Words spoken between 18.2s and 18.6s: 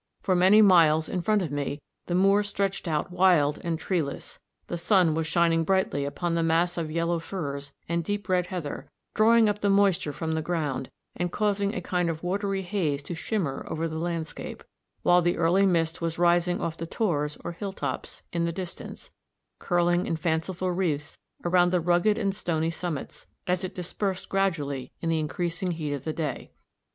in the